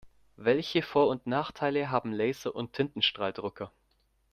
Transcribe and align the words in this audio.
Welche 0.37 0.81
Vor- 0.81 1.09
und 1.09 1.27
Nachteile 1.27 1.91
haben 1.91 2.11
Laser- 2.11 2.55
und 2.55 2.73
Tintenstrahldrucker? 2.73 3.71